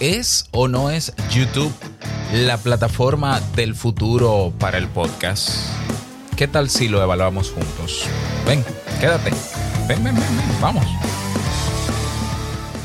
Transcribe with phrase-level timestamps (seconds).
[0.00, 1.70] ¿Es o no es YouTube
[2.32, 5.50] la plataforma del futuro para el podcast?
[6.38, 8.06] ¿Qué tal si lo evaluamos juntos?
[8.46, 8.64] Ven,
[8.98, 9.30] quédate.
[9.86, 10.24] Ven, ven, ven,
[10.58, 10.86] vamos.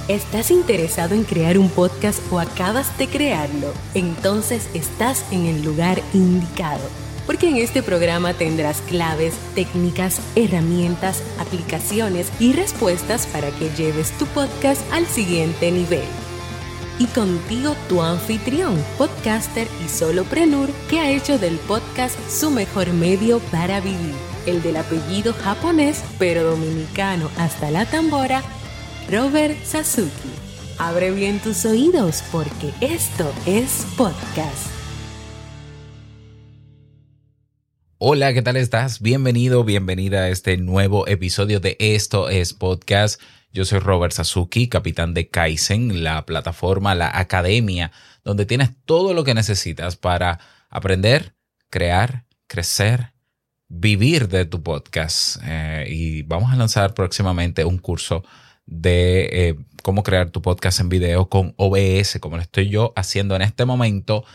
[0.10, 3.72] ¿Estás interesado en crear un podcast o acabas de crearlo?
[3.94, 6.84] Entonces estás en el lugar indicado,
[7.26, 14.26] porque en este programa tendrás claves, técnicas, herramientas, aplicaciones y respuestas para que lleves tu
[14.26, 16.04] podcast al siguiente nivel.
[16.98, 23.40] Y contigo tu anfitrión, podcaster y soloprenur que ha hecho del podcast su mejor medio
[23.52, 28.42] para vivir, el del apellido japonés pero dominicano hasta la tambora,
[29.12, 30.30] Robert Sasuki.
[30.78, 34.76] Abre bien tus oídos porque esto es podcast.
[37.98, 39.02] Hola, ¿qué tal estás?
[39.02, 43.22] Bienvenido, bienvenida a este nuevo episodio de Esto es Podcast.
[43.56, 47.94] Yo soy Robert Sasuki, capitán de Kaizen, la plataforma, la academia,
[48.26, 51.36] donde tienes todo lo que necesitas para aprender,
[51.70, 53.14] crear, crecer,
[53.70, 55.38] vivir de tu podcast.
[55.46, 58.26] Eh, y vamos a lanzar próximamente un curso
[58.66, 63.38] de eh, cómo crear tu podcast en video con OBS, como lo estoy yo haciendo
[63.38, 64.26] en este momento,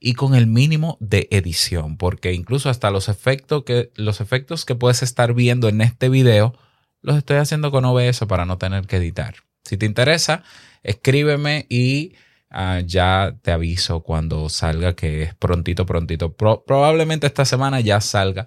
[0.00, 4.74] y con el mínimo de edición, porque incluso hasta los efectos que, los efectos que
[4.74, 6.58] puedes estar viendo en este video
[7.04, 9.36] los estoy haciendo con OBS para no tener que editar.
[9.62, 10.42] Si te interesa,
[10.82, 12.14] escríbeme y
[12.50, 16.34] ah, ya te aviso cuando salga, que es prontito, prontito.
[16.34, 18.46] probablemente esta semana ya salga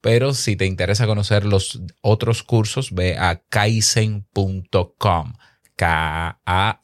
[0.00, 5.34] pero si te interesa conocer los otros cursos, ve a kaizen.com.
[5.76, 6.80] K-A-I-I-S-E-N.com.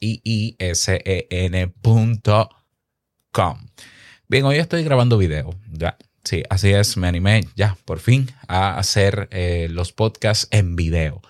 [4.27, 5.51] Bien, hoy estoy grabando video.
[5.71, 5.97] Ya,
[6.27, 11.21] sí, así es, me animé ya, por fin, a hacer eh, los podcasts en video.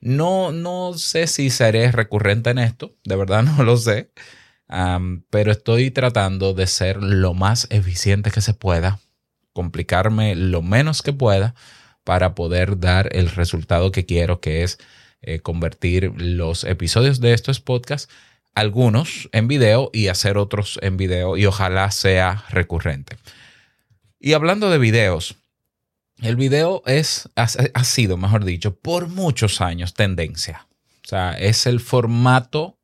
[0.00, 4.10] No, no sé si seré recurrente en esto, de verdad no lo sé,
[5.30, 9.00] pero estoy tratando de ser lo más eficiente que se pueda
[9.52, 11.54] complicarme lo menos que pueda
[12.04, 14.78] para poder dar el resultado que quiero, que es
[15.20, 18.12] eh, convertir los episodios de estos podcasts,
[18.54, 23.16] algunos en video y hacer otros en video y ojalá sea recurrente.
[24.24, 25.34] Y hablando de videos,
[26.20, 30.68] el video es, ha, sido, mejor dicho, por muchos años tendencia.
[31.04, 32.78] O sea, es el formato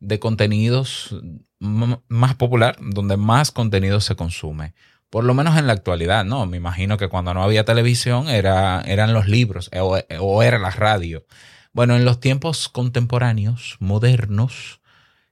[0.00, 1.16] de contenidos
[1.58, 4.74] más popular, donde más contenido se consume
[5.08, 6.46] por lo menos en la actualidad, ¿no?
[6.46, 10.70] Me imagino que cuando no había televisión era, eran los libros eh, o, era la
[10.70, 11.26] radio.
[11.74, 14.80] Bueno, en los tiempos contemporáneos, modernos,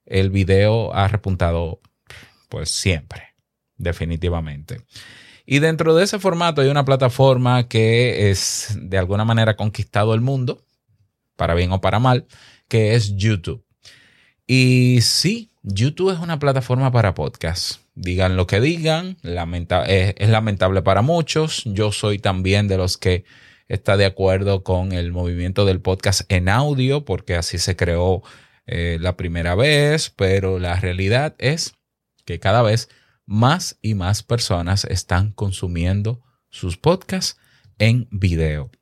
[0.05, 1.81] el video ha repuntado
[2.51, 3.35] pues siempre,
[3.79, 4.85] definitivamente.
[5.51, 10.21] Y dentro de ese formato hay una plataforma que es de alguna manera conquistado el
[10.21, 10.65] mundo,
[11.35, 12.27] para bien o para mal,
[12.69, 13.65] que es YouTube.
[14.47, 21.03] Y sí, YouTube es una plataforma para podcasts digan lo que digan, es, lamentable para
[21.03, 21.63] muchos.
[21.65, 23.25] Yo soy también de los que
[23.69, 28.23] está de acuerdo con el movimiento del podcast en audio, porque así se creó
[28.67, 31.75] eh, la primera vez, pero la realidad es
[32.25, 32.89] que cada vez
[33.31, 37.39] más y más personas están consumiendo sus podcasts
[37.79, 38.73] en video.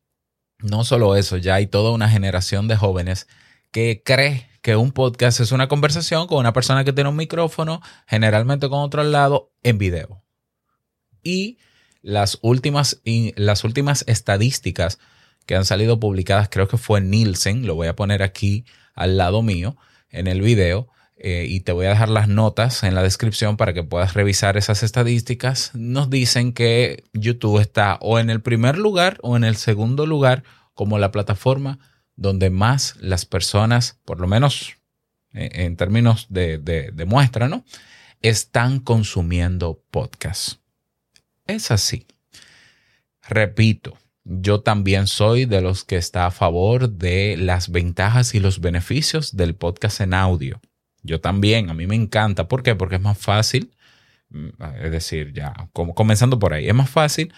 [0.58, 3.28] No solo eso, ya hay toda una generación de jóvenes
[3.72, 7.82] que cree que un podcast es una conversación con una persona que tiene un micrófono,
[8.06, 10.24] generalmente con otro al lado, en video.
[11.22, 11.58] Y
[12.00, 14.98] las últimas, las últimas estadísticas
[15.44, 19.42] que han salido publicadas, creo que fue Nielsen, lo voy a poner aquí al lado
[19.42, 19.76] mío
[20.08, 20.88] en el video.
[21.20, 24.56] Eh, y te voy a dejar las notas en la descripción para que puedas revisar
[24.56, 29.56] esas estadísticas, nos dicen que YouTube está o en el primer lugar o en el
[29.56, 31.80] segundo lugar como la plataforma
[32.14, 34.76] donde más las personas, por lo menos
[35.32, 37.64] eh, en términos de, muestra, ¿no?
[38.20, 40.60] Están consumiendo podcasts.
[41.46, 42.06] Es así.
[43.28, 48.60] Repito, yo también soy de los que está a favor de las ventajas y los
[48.60, 50.60] beneficios del podcast en audio.
[51.02, 52.48] Yo también, a mí me encanta.
[52.48, 52.74] ¿Por qué?
[52.74, 53.72] Porque es más fácil.
[54.30, 54.48] Mm,
[54.82, 57.32] es decir, ya, comenzando por ahí, es más fácil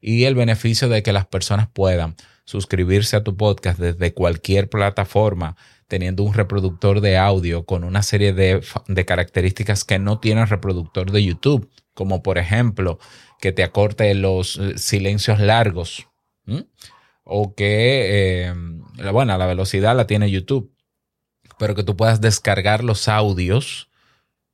[0.00, 2.14] y el beneficio de que las personas puedan
[2.44, 5.56] suscribirse a tu podcast desde cualquier plataforma,
[5.88, 8.60] teniendo un reproductor de audio con una serie de,
[9.04, 12.98] características que no tiene el reproductor de YouTube, como por ejemplo
[13.40, 16.06] que te acorte los eh, silencios largos
[17.24, 18.54] o que, eh,
[19.12, 20.72] bueno, la velocidad la tiene YouTube,
[21.58, 23.88] pero que tú puedas descargar los audios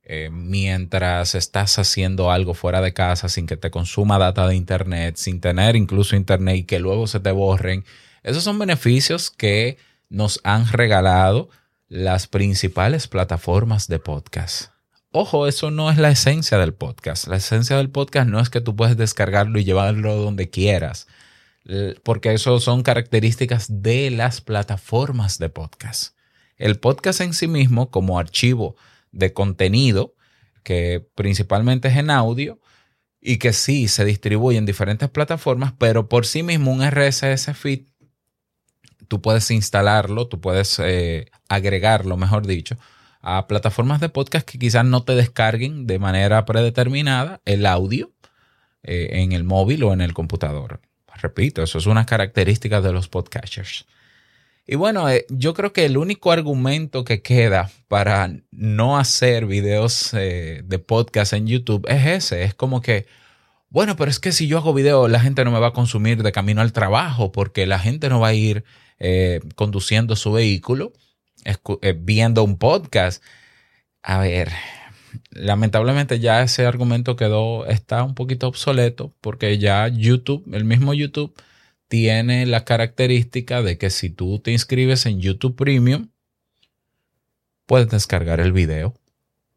[0.05, 5.15] eh, mientras estás haciendo algo fuera de casa sin que te consuma data de internet,
[5.15, 7.85] sin tener incluso internet y que luego se te borren.
[8.21, 9.77] Esos son beneficios que
[10.09, 11.49] nos han regalado
[11.87, 14.71] las principales plataformas de podcast.
[15.13, 17.27] ojo, eso no es la esencia del podcast.
[17.27, 21.07] La esencia del podcast no es que tú puedes descargarlo y llevarlo donde quieras,
[22.03, 26.13] porque eso son características de las plataformas de podcast.
[26.57, 28.75] El podcast en sí mismo, como archivo
[29.11, 30.15] de contenido,
[30.63, 32.59] que principalmente es en audio,
[33.19, 37.87] y que sí se distribuye en diferentes plataformas, pero por sí mismo un RSS feed,
[39.07, 42.77] tú puedes instalarlo, tú puedes eh, agregarlo, mejor dicho,
[43.21, 48.11] a plataformas de podcast que quizás no te descarguen de manera predeterminada el audio
[48.83, 50.81] eh, en el móvil o en el computador.
[51.21, 53.85] Repito, eso es una característica de los podcasters.
[54.65, 60.13] Y bueno, eh, yo creo que el único argumento que queda para no hacer videos
[60.13, 62.43] eh, de podcast en YouTube es ese.
[62.43, 63.05] Es como que,
[63.69, 66.23] bueno, pero es que si yo hago video, la gente no me va a consumir
[66.23, 68.63] de camino al trabajo porque la gente no va a ir
[68.99, 70.93] eh, conduciendo su vehículo,
[71.97, 73.21] viendo un podcast.
[74.01, 74.49] A ver,
[75.31, 81.33] lamentablemente ya ese argumento quedó, está un poquito obsoleto porque ya YouTube, el mismo YouTube,
[81.93, 86.09] tiene la característica de que si tú te inscribes en YouTube Premium,
[87.67, 88.95] puedes descargar el video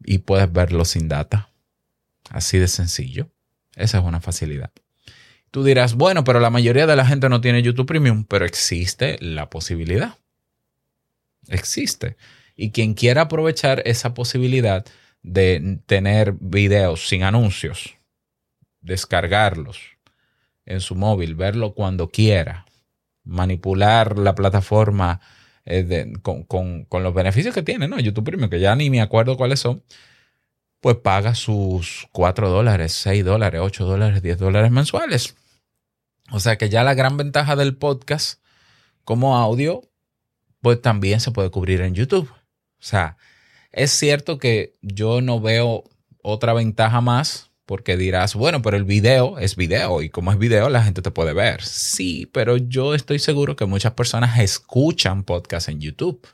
[0.05, 1.49] y puedes verlo sin data.
[2.29, 3.31] Así de sencillo.
[3.75, 4.71] Esa es una facilidad.
[5.49, 9.17] Tú dirás, bueno, pero la mayoría de la gente no tiene YouTube Premium, pero existe
[9.19, 10.19] la posibilidad.
[11.47, 12.17] Existe.
[12.55, 14.85] Y quien quiera aprovechar esa posibilidad
[15.23, 17.95] de tener videos sin anuncios,
[18.81, 19.96] descargarlos,
[20.67, 22.65] en su móvil, verlo cuando quiera,
[23.23, 25.21] manipular la plataforma
[25.65, 27.99] eh, con, los beneficios que tiene, ¿no?
[27.99, 29.83] YouTube Premium, que ya ni me acuerdo cuáles son,
[30.81, 35.35] pues paga sus 4 dólares, 6 dólares, 8 dólares, 10 dólares mensuales.
[36.31, 38.41] O sea que ya la gran ventaja del podcast
[39.03, 39.81] como audio,
[40.61, 42.29] pues también se puede cubrir en YouTube.
[42.29, 43.17] O sea,
[43.71, 45.85] es cierto que yo no veo
[46.21, 50.69] otra ventaja más porque dirás, bueno, pero el video es video y como es video
[50.69, 51.61] la gente te puede ver.
[51.61, 56.25] Sí, pero yo estoy seguro que muchas personas escuchan podcast en YouTube.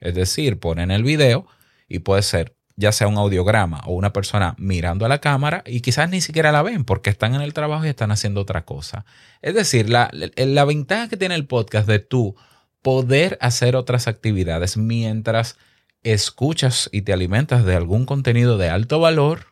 [0.00, 1.46] Es decir, ponen el video
[1.88, 5.82] y puede ser ya sea un audiograma o una persona mirando a la cámara y
[5.82, 9.04] quizás ni siquiera la ven porque están en el trabajo y están haciendo otra cosa.
[9.42, 12.34] Es decir, la, la ventaja que tiene el podcast de tú
[12.80, 15.58] poder hacer otras actividades mientras
[16.02, 19.51] escuchas y te alimentas de algún contenido de alto valor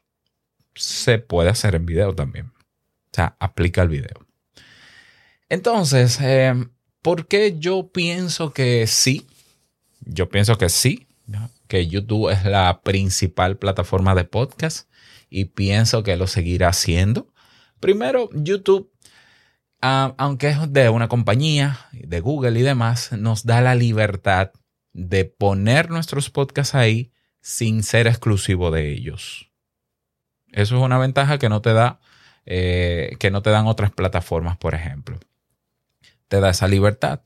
[0.81, 2.47] se puede hacer en video también.
[2.47, 4.27] O sea, aplica el video.
[5.49, 6.55] Entonces, eh,
[7.03, 9.27] ¿por qué yo pienso que sí?
[10.01, 11.07] Yo pienso que sí,
[11.69, 14.89] que YouTube es la principal plataforma de podcast
[15.29, 17.33] y pienso que lo seguirá haciendo.
[17.79, 18.91] Primero, YouTube,
[19.83, 24.53] ah, aunque es de una compañía, de Google y demás, nos da la libertad
[24.93, 29.50] de poner nuestros podcasts ahí sin ser exclusivo de ellos.
[30.53, 32.01] Eso es una ventaja que no te da,
[32.47, 35.19] eh, que no te dan otras plataformas, por ejemplo.
[36.29, 37.21] Te da esa libertad.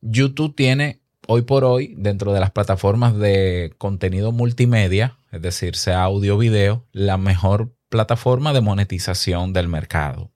[0.00, 6.02] YouTube tiene hoy por hoy, dentro de las plataformas de contenido multimedia, es decir, sea
[6.02, 10.30] audio video, la mejor plataforma de monetización del mercado.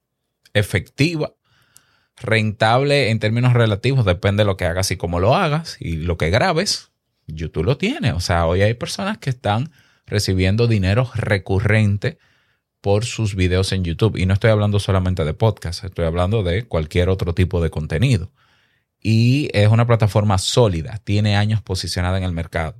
[0.55, 1.35] Efectiva,
[2.17, 6.17] rentable en términos relativos, depende de lo que hagas y cómo lo hagas y lo
[6.17, 6.91] que grabes.
[7.27, 8.13] YouTube lo tiene.
[8.13, 9.71] O sea, hoy hay personas que están
[10.07, 12.19] recibiendo dinero recurrente
[12.81, 14.17] por sus videos en YouTube.
[14.17, 18.31] Y no estoy hablando solamente de podcast, estoy hablando de cualquier otro tipo de contenido.
[19.01, 22.77] Y es una plataforma sólida, tiene años posicionada en el mercado.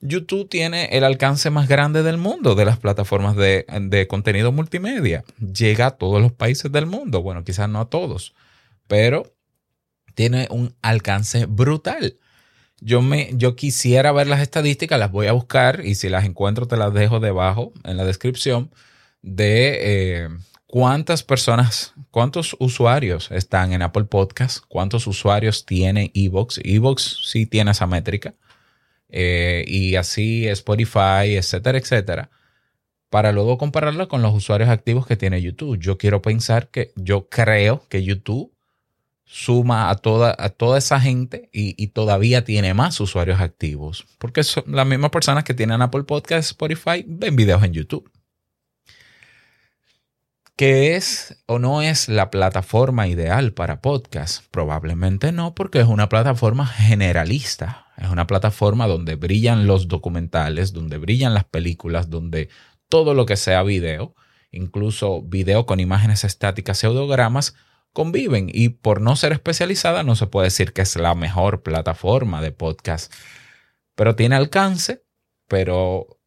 [0.00, 5.24] YouTube tiene el alcance más grande del mundo de las plataformas de, de, contenido multimedia.
[5.38, 7.22] Llega a todos los países del mundo.
[7.22, 8.34] Bueno, quizás no a todos,
[8.88, 9.32] pero
[10.14, 12.18] tiene un alcance brutal.
[12.84, 16.66] Yo, me, yo quisiera ver las estadísticas, las voy a buscar y si las encuentro
[16.66, 18.72] te las dejo debajo en la descripción
[19.22, 19.78] de
[20.24, 20.28] eh,
[20.66, 26.60] cuántas personas, cuántos usuarios están en Apple Podcast, cuántos usuarios tiene Evox.
[26.64, 28.34] Evox sí tiene esa métrica.
[29.08, 32.30] Eh, y así Spotify, etcétera, etcétera.
[33.10, 35.78] Para luego compararla con los usuarios activos que tiene YouTube.
[35.78, 38.52] Yo quiero pensar que yo creo que YouTube
[39.24, 44.06] suma a toda, a toda esa gente y, todavía tiene más usuarios activos.
[44.18, 48.10] Porque son las mismas personas que tienen Apple Podcast, Spotify, ven videos en YouTube.
[50.54, 54.44] ¿Qué es o no es la plataforma ideal para podcast?
[54.50, 57.86] Probablemente no, porque es una plataforma generalista.
[57.96, 62.50] Es una plataforma donde brillan los documentales, donde brillan las películas, donde
[62.88, 64.14] todo lo que sea video,
[64.50, 67.54] incluso video con imágenes estáticas, pseudogramas,
[67.92, 72.40] conviven y por no ser especializada no se puede decir que es la mejor plataforma
[72.42, 73.12] de podcast,
[73.94, 75.04] pero tiene alcance,
[75.48, 76.18] pero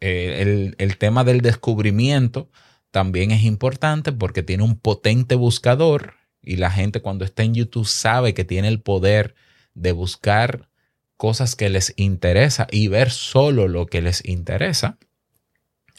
[0.00, 2.48] Eh, el, tema del descubrimiento
[2.90, 7.86] también es importante porque tiene un potente buscador y la gente cuando está en YouTube
[7.86, 9.34] sabe que tiene el poder
[9.74, 10.68] de buscar
[11.16, 14.98] cosas que les interesa y ver solo lo que les interesa.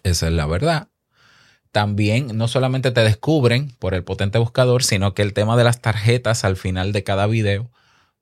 [0.03, 0.89] Esa es la verdad.
[1.75, 5.81] También no solamente te descubren por el potente buscador, sino que el tema de las
[5.81, 7.69] tarjetas al final de cada video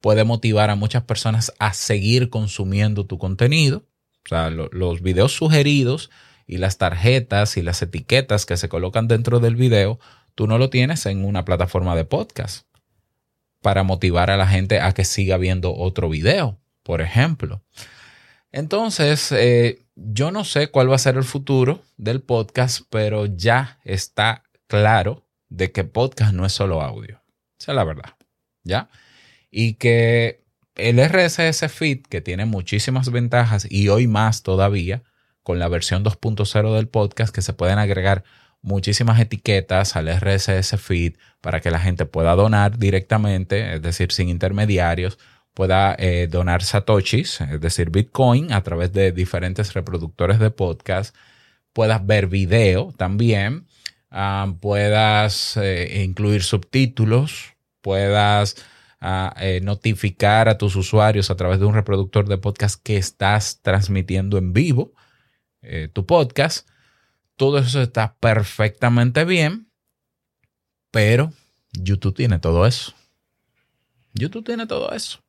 [0.02, 3.84] puede motivar a muchas personas a seguir consumiendo tu contenido.
[4.26, 6.10] O sea, los videos sugeridos
[6.48, 10.00] y las tarjetas y las etiquetas que se colocan dentro del video,
[10.34, 12.66] tú no lo tienes en una plataforma de podcast
[13.62, 17.62] para motivar a la gente a que siga viendo otro video, por ejemplo.
[18.52, 23.80] Entonces, eh, yo no sé cuál va a ser el futuro del podcast, pero ya
[23.84, 27.22] está claro de que podcast no es solo audio.
[27.60, 28.16] Esa es la verdad.
[28.64, 28.90] ¿Ya?
[29.54, 30.44] y que
[30.76, 35.04] el RSS Feed, que tiene muchísimas ventajas y hoy más todavía,
[35.44, 38.24] con la versión 2.0 del podcast, que se pueden agregar
[38.64, 44.28] muchísimas etiquetas al RSS Feed para que la gente pueda donar directamente, es decir, sin
[44.28, 45.20] intermediarios,
[45.54, 51.16] pueda eh, donar satoshis, es decir, Bitcoin, a través de diferentes reproductores de podcast,
[51.74, 53.68] puedas ver video también,
[54.10, 58.56] ah, puedas eh, incluir subtítulos, puedas
[59.00, 63.60] a eh, notificar a tus usuarios a través de un reproductor de podcast que estás
[63.62, 64.94] transmitiendo en vivo
[65.94, 66.68] tu podcast.
[67.38, 69.70] Todo eso está perfectamente bien,
[70.92, 71.32] pero
[71.72, 72.94] YouTube tiene todo eso.
[74.14, 75.24] YouTube tiene todo eso.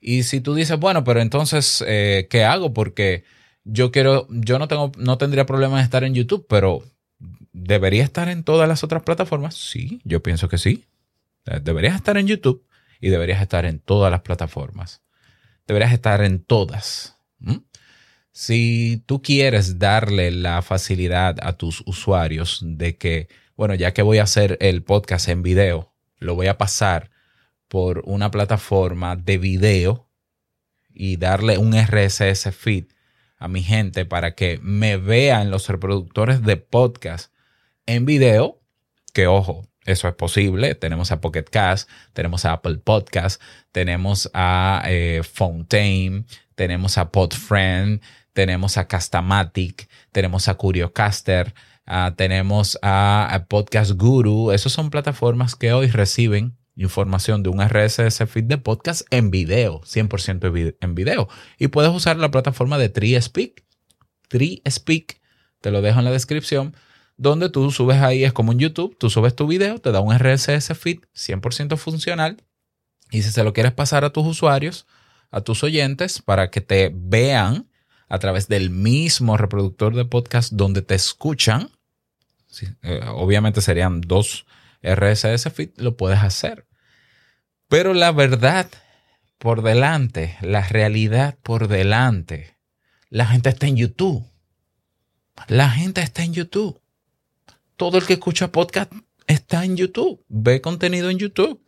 [0.00, 2.72] Y si tú dices, bueno, pero entonces, eh, ¿qué hago?
[2.72, 3.24] Porque
[3.64, 6.84] yo quiero, yo no tengo, no tendría problema en estar en YouTube, pero
[7.52, 9.56] ¿debería estar en todas las otras plataformas?
[9.56, 10.84] Sí, yo pienso que sí.
[11.62, 12.64] Deberías estar en YouTube
[13.00, 15.02] y deberías estar en todas las plataformas.
[15.66, 17.16] Deberías estar en todas.
[18.32, 24.18] Si tú quieres darle la facilidad a tus usuarios de que, bueno, ya que voy
[24.18, 27.10] a hacer el podcast en video, lo voy a pasar
[27.68, 30.08] por una plataforma de video
[30.92, 32.86] y darle un RSS feed
[33.36, 37.32] a mi gente para que me vean los reproductores de podcast
[37.86, 38.60] en video,
[39.14, 40.74] que ojo, eso es posible.
[40.74, 43.40] Tenemos a Pocket Cast, tenemos a Apple Podcast,
[43.72, 48.02] tenemos a eh, Fontaine, tenemos a Podfriend,
[48.34, 51.54] tenemos a Castamatic, tenemos a Curiocaster,
[51.86, 54.52] uh, tenemos a, Podcast Guru.
[54.52, 59.80] Esas son plataformas que hoy reciben información de un RSS feed de podcast en video,
[59.82, 61.28] 100% en video.
[61.58, 63.64] Y puedes usar la plataforma de TreeSpeak.
[64.28, 65.20] TreeSpeak,
[65.60, 66.74] te lo dejo en la descripción
[67.16, 70.16] donde tú subes ahí, es como en YouTube, tú subes tu video, te da un
[70.16, 72.44] RSS feed 100% funcional
[73.10, 74.86] y si se lo quieres pasar a tus usuarios,
[75.30, 77.68] a tus oyentes, para que te vean
[78.08, 81.70] a través del mismo reproductor de podcast donde te escuchan,
[82.82, 84.46] eh, obviamente serían dos
[84.82, 86.67] RSS feed, lo puedes hacer.
[87.68, 88.68] Pero la verdad
[89.38, 92.56] por delante, la realidad por delante,
[93.08, 94.24] la gente está en YouTube.
[95.46, 96.80] La gente está en YouTube
[97.78, 98.92] todo el que escucha podcast
[99.28, 101.62] está en YouTube, ve contenido en YouTube.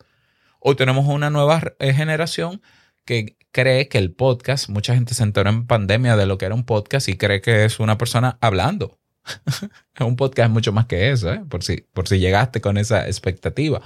[0.59, 2.61] Hoy tenemos una nueva eh, generación
[3.05, 6.53] que cree que el podcast, mucha gente se enteró en pandemia de lo que era
[6.53, 8.99] un podcast y cree que es una persona hablando.
[10.01, 11.41] un podcast es mucho más que eso, ¿eh?
[11.47, 13.81] por, si, por si llegaste con esa expectativa.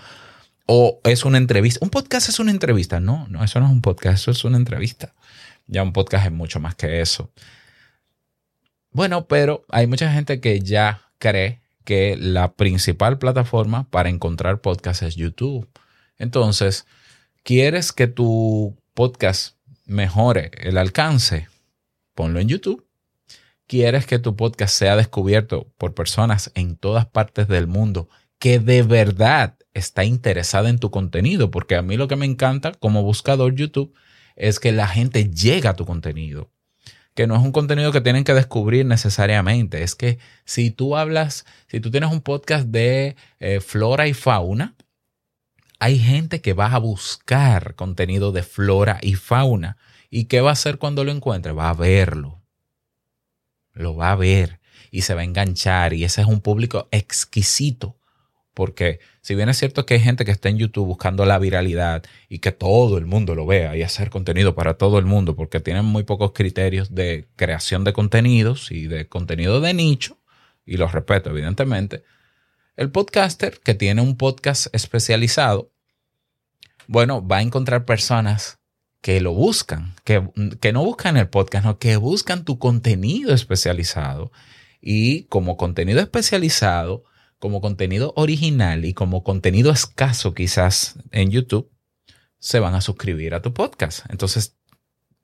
[0.65, 1.79] O es una entrevista.
[1.83, 2.99] Un podcast es una entrevista.
[2.99, 5.13] No, no, eso no es un podcast, eso es una entrevista.
[5.67, 7.31] Ya un podcast es mucho más que eso.
[8.91, 15.03] Bueno, pero hay mucha gente que ya cree que la principal plataforma para encontrar podcasts
[15.03, 15.69] es YouTube.
[16.17, 16.85] Entonces,
[17.43, 21.47] ¿quieres que tu podcast mejore el alcance?
[22.15, 22.85] Ponlo en YouTube.
[23.67, 28.09] ¿Quieres que tu podcast sea descubierto por personas en todas partes del mundo
[28.45, 31.49] que de verdad está interesada en tu contenido?
[31.49, 33.95] Porque a mí lo que me encanta como buscador YouTube
[34.35, 36.51] es que la gente llega a tu contenido
[37.15, 39.81] que no es un contenido que tienen que descubrir necesariamente.
[39.81, 44.75] Es que si tú hablas, si tú tienes un podcast de eh, flora y fauna,
[45.79, 49.77] hay gente que va a buscar contenido de flora y fauna.
[50.11, 51.51] ¿Y qué va a hacer cuando lo encuentre?
[51.51, 52.43] Va a verlo.
[53.73, 54.59] Lo va a ver
[54.91, 55.95] y se va a enganchar.
[55.95, 57.97] Y ese es un público exquisito
[58.55, 62.03] porque si bien es cierto que hay gente que está en YouTube buscando la viralidad
[62.29, 65.59] y que todo el mundo lo vea y hacer contenido para todo el mundo, porque
[65.59, 70.17] tienen muy pocos criterios de creación de contenidos y de contenido de nicho,
[70.65, 72.03] y los respeto evidentemente,
[72.77, 75.71] el podcaster que tiene un podcast especializado,
[76.87, 78.59] bueno, va a encontrar personas
[79.01, 80.27] que lo buscan, que,
[80.61, 84.31] que no buscan el podcast, no, que buscan tu contenido especializado.
[84.81, 87.03] Y como contenido especializado,
[87.39, 91.71] como contenido original y como contenido escaso quizás en YouTube,
[92.39, 94.05] se van a suscribir a tu podcast.
[94.09, 94.57] Entonces,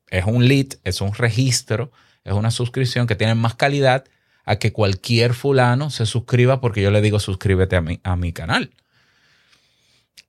[0.08, 1.90] es un lead, es un registro,
[2.24, 4.04] es una suscripción que tiene más calidad
[4.44, 8.32] a que cualquier fulano se suscriba porque yo le digo suscríbete a mi, a mi
[8.32, 8.74] canal.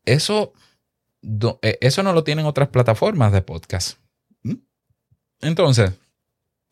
[0.05, 0.53] Eso,
[1.61, 3.97] eh, eso no lo tienen otras plataformas de podcast.
[4.43, 4.55] ¿Mm?
[5.41, 5.93] Entonces,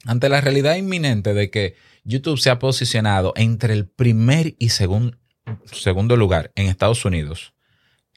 [0.06, 6.18] ante la realidad inminente de que YouTube se ha posicionado entre el primer y segundo
[6.18, 7.54] lugar en Estados Unidos,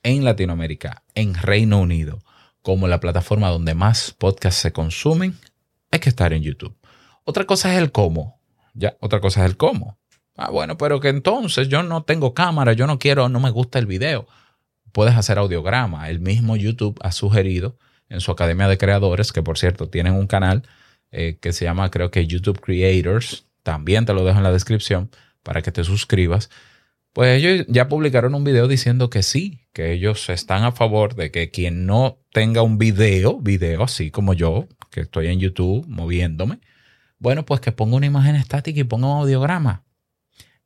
[0.03, 2.21] en Latinoamérica, en Reino Unido,
[2.63, 5.37] como la plataforma donde más podcasts se consumen,
[5.91, 6.77] hay que estar en YouTube.
[7.25, 8.41] Otra cosa es el cómo.
[8.75, 9.99] Ya, otra cosa es el cómo.
[10.37, 13.79] Ah, bueno, pero que entonces yo no tengo cámara, yo no quiero, no me gusta
[13.79, 14.27] el video.
[14.93, 16.09] Puedes hacer audiograma.
[16.09, 20.27] El mismo YouTube ha sugerido en su Academia de Creadores, que por cierto tienen un
[20.27, 20.63] canal
[21.17, 25.11] eh, que se llama creo que YouTube Creators, también te lo dejo en la descripción
[25.45, 26.51] para que te suscribas.
[27.13, 31.31] Pues ellos ya publicaron un video diciendo que sí, que ellos están a favor de
[31.31, 36.59] que quien no tenga un video, video así como yo, que estoy en YouTube moviéndome,
[37.19, 39.85] bueno, pues que ponga una imagen estática y ponga un audiograma.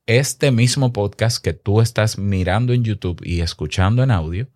[0.07, 4.49] Este mismo podcast que tú estás mirando en YouTube y escuchando en audio,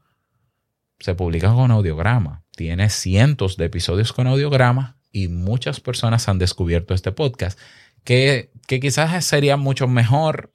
[0.99, 2.43] se publica con audiograma.
[2.55, 7.57] Tiene cientos de episodios con audiograma y muchas personas han descubierto este podcast,
[8.03, 10.51] que, que quizás sería mucho mejor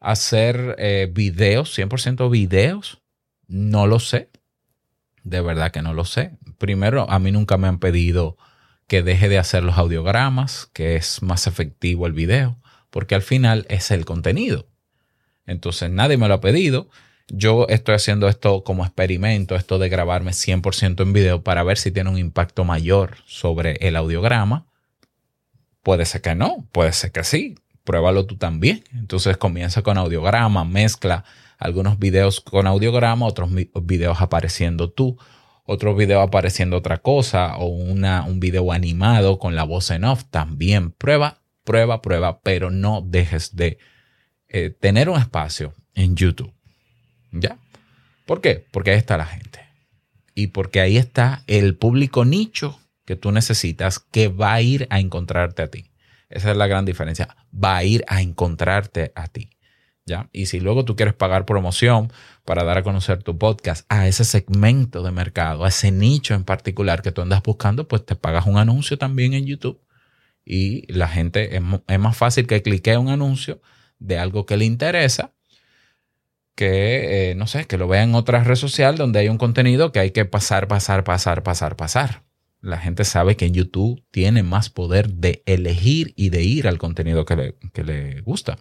[0.00, 3.00] hacer eh, videos, 100% videos.
[3.46, 4.30] No lo sé.
[5.22, 6.38] De verdad que no lo sé.
[6.58, 8.36] Primero, a mí nunca me han pedido
[8.86, 12.58] que deje de hacer los audiogramas, que es más efectivo el video,
[12.90, 14.66] porque al final es el contenido.
[15.46, 16.88] Entonces nadie me lo ha pedido.
[17.28, 21.90] Yo estoy haciendo esto como experimento, esto de grabarme 100% en video para ver si
[21.90, 24.66] tiene un impacto mayor sobre el audiograma.
[25.82, 27.56] Puede ser que no, puede ser que sí.
[27.84, 28.84] Pruébalo tú también.
[28.92, 31.24] Entonces comienza con audiograma, mezcla
[31.58, 33.50] algunos videos con audiograma, otros
[33.82, 35.18] videos apareciendo tú
[35.70, 40.24] otro video apareciendo otra cosa o una, un video animado con la voz en off,
[40.30, 43.76] también prueba, prueba, prueba, pero no dejes de
[44.48, 46.50] eh, tener un espacio en YouTube.
[47.32, 47.58] ¿Ya?
[48.26, 48.66] ¿Por qué?
[48.70, 49.60] Porque ahí está la gente.
[50.34, 55.00] Y porque ahí está el público nicho que tú necesitas que va a ir a
[55.00, 55.90] encontrarte a ti.
[56.28, 57.36] Esa es la gran diferencia.
[57.52, 59.50] Va a ir a encontrarte a ti.
[60.04, 60.28] ¿Ya?
[60.32, 62.10] Y si luego tú quieres pagar promoción
[62.44, 66.44] para dar a conocer tu podcast a ese segmento de mercado, a ese nicho en
[66.44, 69.82] particular que tú andas buscando, pues te pagas un anuncio también en YouTube
[70.50, 73.60] y la gente es, más fácil que clique un anuncio
[73.98, 75.34] de algo que le interesa
[76.58, 79.92] que, eh, no sé, que lo vea en otra red social donde hay un contenido
[79.92, 82.24] que hay que pasar, pasar, pasar, pasar, pasar.
[82.60, 86.78] La gente sabe que en YouTube tiene más poder de elegir y de ir al
[86.78, 88.58] contenido que le, que le gusta.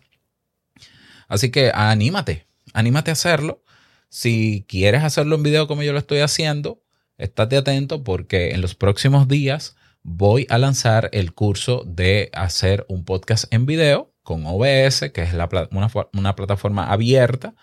[1.27, 3.63] Así que anímate, anímate a hacerlo
[4.09, 6.83] si quieres hacerlo en video como yo lo estoy haciendo,
[7.17, 13.05] estate atento porque en los próximos días voy a lanzar el curso de hacer un
[13.05, 17.55] podcast en video con OBS, que es una, plataforma abierta,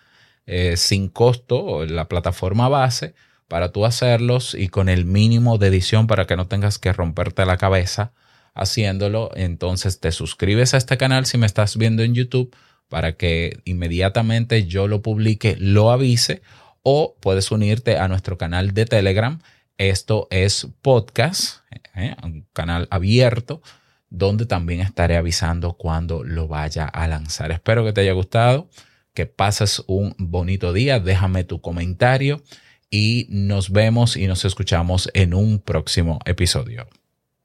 [0.47, 3.15] eh, sin costo, la plataforma base,
[3.49, 7.45] para tú hacerlos y con el mínimo de edición para que no tengas que romperte
[7.47, 8.13] la cabeza
[8.55, 9.31] haciéndolo.
[9.35, 12.55] Entonces te suscribes a este canal si me estás viendo en YouTube
[12.89, 16.43] para que inmediatamente yo lo publique, lo avise
[16.83, 19.41] o puedes unirte a nuestro canal de Telegram.
[19.79, 21.61] Esto es podcast,
[21.95, 22.15] ¿eh?
[22.23, 23.63] un canal abierto
[24.11, 27.51] donde también estaré avisando cuando lo vaya a lanzar.
[27.51, 28.69] Espero que te haya gustado,
[29.15, 32.43] que pases un bonito día, déjame tu comentario
[32.91, 36.87] y nos vemos y nos escuchamos en un próximo episodio.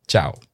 [0.08, 0.49] Chao.